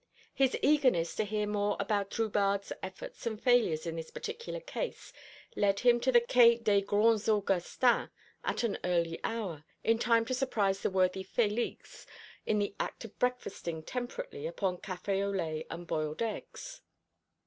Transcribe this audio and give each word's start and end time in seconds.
His 0.33 0.57
eagerness 0.63 1.13
to 1.17 1.23
hear 1.25 1.45
more 1.45 1.77
about 1.79 2.09
Drubarde's 2.09 2.71
efforts 2.81 3.23
and 3.27 3.39
failures 3.39 3.85
in 3.85 3.97
this 3.97 4.09
particular 4.09 4.59
case 4.59 5.13
led 5.55 5.81
him 5.81 5.99
to 5.99 6.11
the 6.11 6.19
Quai 6.19 6.57
des 6.57 6.81
Grands 6.81 7.29
Augustins 7.29 8.09
at 8.43 8.63
an 8.63 8.79
early 8.83 9.19
hour, 9.23 9.63
in 9.83 9.99
time 9.99 10.25
to 10.25 10.33
surprise 10.33 10.79
the 10.81 10.89
worthy 10.89 11.23
Félix 11.23 12.07
in 12.47 12.57
the 12.57 12.73
act 12.79 13.05
of 13.05 13.19
breakfasting 13.19 13.83
temperately 13.83 14.47
upon 14.47 14.79
café 14.79 15.23
au 15.23 15.29
lait 15.29 15.67
and 15.69 15.85
boiled 15.85 16.23
eggs. 16.23 16.81